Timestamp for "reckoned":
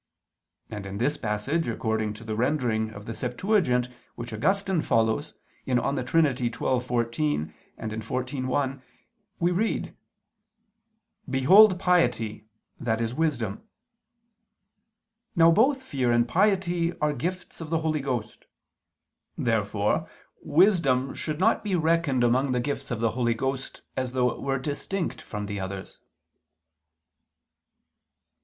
21.75-22.23